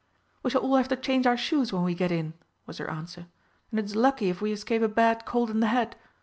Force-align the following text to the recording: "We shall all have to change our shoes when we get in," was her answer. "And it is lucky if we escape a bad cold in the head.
"We 0.41 0.49
shall 0.49 0.61
all 0.63 0.77
have 0.77 0.87
to 0.87 0.95
change 0.95 1.27
our 1.27 1.37
shoes 1.37 1.71
when 1.71 1.83
we 1.83 1.93
get 1.93 2.11
in," 2.11 2.33
was 2.65 2.79
her 2.79 2.89
answer. 2.89 3.27
"And 3.69 3.79
it 3.79 3.85
is 3.85 3.95
lucky 3.95 4.31
if 4.31 4.41
we 4.41 4.51
escape 4.51 4.81
a 4.81 4.87
bad 4.87 5.25
cold 5.25 5.51
in 5.51 5.59
the 5.59 5.67
head. 5.67 5.95